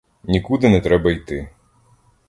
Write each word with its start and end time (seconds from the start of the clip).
Нікуди 0.23 0.69
не 0.69 0.81
треба 0.81 1.11
йти. 1.11 1.49